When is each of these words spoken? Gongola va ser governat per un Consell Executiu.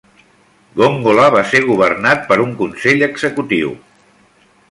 Gongola 0.79 1.25
va 1.35 1.43
ser 1.51 1.61
governat 1.67 2.25
per 2.31 2.39
un 2.47 2.57
Consell 2.63 3.07
Executiu. 3.11 3.77